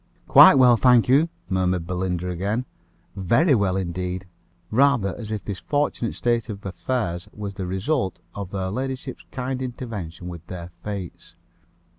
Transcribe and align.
"Quite 0.27 0.55
well, 0.55 0.77
thank 0.77 1.07
you," 1.07 1.29
murmured 1.47 1.81
Miss 1.83 1.87
Belinda 1.89 2.27
again. 2.29 2.65
"Very 3.15 3.53
well 3.53 3.77
indeed;" 3.77 4.25
rather 4.71 5.15
as 5.15 5.29
if 5.29 5.45
this 5.45 5.59
fortunate 5.59 6.15
state 6.15 6.49
of 6.49 6.65
affairs 6.65 7.29
was 7.31 7.53
the 7.53 7.67
result 7.67 8.17
of 8.33 8.49
her 8.51 8.71
ladyship's 8.71 9.25
kind 9.31 9.61
intervention 9.61 10.27
with 10.27 10.47
the 10.47 10.71
fates. 10.83 11.35